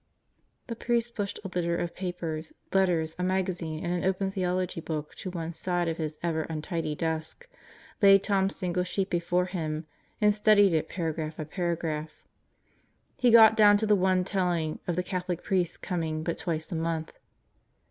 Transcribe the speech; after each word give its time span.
The 0.65 0.75
priest 0.75 1.13
pushed 1.13 1.39
a 1.43 1.47
litter 1.49 1.77
of 1.77 1.93
papers, 1.95 2.53
letters, 2.73 3.15
a 3.19 3.23
magazine, 3.23 3.85
and 3.85 3.93
an 3.93 4.03
open 4.03 4.31
theology 4.31 4.81
book 4.81 5.13
to 5.17 5.29
one 5.29 5.53
side 5.53 5.87
of 5.87 5.97
his 5.97 6.17
ever 6.23 6.41
untidy 6.49 6.95
desk, 6.95 7.47
laid 8.01 8.23
Tom's 8.23 8.55
single 8.55 8.81
sheet 8.83 9.11
before 9.11 9.45
him 9.45 9.85
and 10.19 10.33
studied 10.33 10.73
it 10.73 10.89
paragraph 10.89 11.37
by 11.37 11.43
paragraph. 11.43 12.09
He 13.19 13.29
got 13.29 13.55
down 13.55 13.77
to 13.77 13.85
the 13.85 13.95
one 13.95 14.23
telling 14.23 14.79
of 14.87 14.95
the 14.95 15.03
Catholic 15.03 15.43
priest 15.43 15.83
coming 15.83 16.23
but 16.23 16.39
twice 16.39 16.71
a 16.71 16.75
month. 16.75 17.13